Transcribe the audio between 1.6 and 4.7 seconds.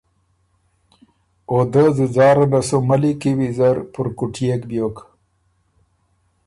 دۀ ځُځاره نه سُو ملّی کی ویزر پُرکټيېک